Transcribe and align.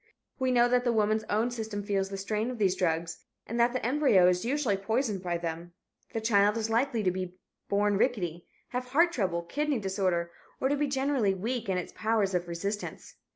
We 0.39 0.49
know 0.49 0.67
that 0.67 0.83
the 0.83 0.91
woman's 0.91 1.25
own 1.25 1.51
system 1.51 1.83
feels 1.83 2.09
the 2.09 2.17
strain 2.17 2.49
of 2.49 2.57
these 2.57 2.75
drugs 2.75 3.19
and 3.45 3.59
that 3.59 3.71
the 3.71 3.85
embryo 3.85 4.27
is 4.27 4.43
usually 4.43 4.75
poisoned 4.75 5.21
by 5.21 5.37
them. 5.37 5.73
The 6.13 6.19
child 6.21 6.57
is 6.57 6.71
likely 6.71 7.03
to 7.03 7.11
be 7.11 7.35
rickety, 7.69 8.47
have 8.69 8.85
heart 8.85 9.11
trouble, 9.11 9.43
kidney 9.43 9.77
disorder, 9.77 10.31
or 10.59 10.69
to 10.69 10.75
be 10.75 10.87
generally 10.87 11.35
weak 11.35 11.69
in 11.69 11.77
its 11.77 11.93
powers 11.95 12.33
of 12.33 12.47
resistance. 12.47 13.13